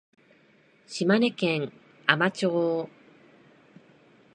[0.87, 1.71] 島根県
[2.07, 2.89] 海士町